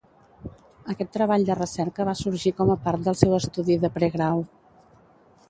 Aquest 0.93 1.11
treball 1.17 1.45
de 1.49 1.57
recerca 1.59 2.07
va 2.09 2.15
sorgir 2.23 2.55
com 2.63 2.73
a 2.75 2.79
part 2.87 3.05
del 3.09 3.19
seu 3.21 3.37
estudi 3.41 3.79
de 3.87 3.93
pregrau. 4.01 4.43